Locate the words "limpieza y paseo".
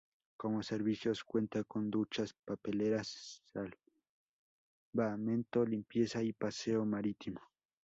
5.63-6.83